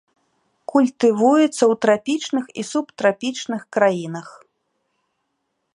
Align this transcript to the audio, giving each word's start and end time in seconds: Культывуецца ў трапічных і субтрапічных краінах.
Культывуецца 0.71 1.49
ў 1.49 1.73
трапічных 1.83 2.45
і 2.63 2.67
субтрапічных 2.71 3.61
краінах. 3.77 4.27